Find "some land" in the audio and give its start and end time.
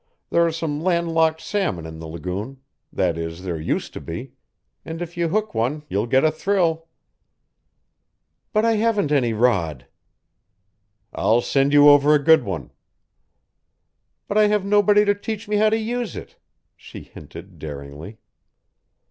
0.51-1.11